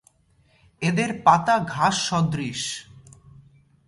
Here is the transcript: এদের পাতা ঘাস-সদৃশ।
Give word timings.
এদের 0.81 1.21
পাতা 1.23 1.59
ঘাস-সদৃশ। 1.59 2.85